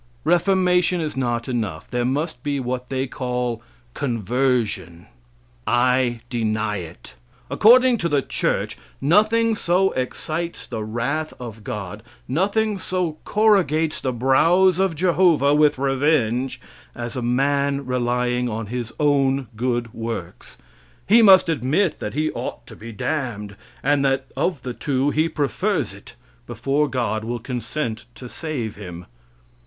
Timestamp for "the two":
24.63-25.11